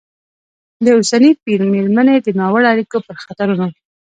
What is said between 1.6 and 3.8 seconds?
مېرمنې د ناوړه اړیکو پر خطرونو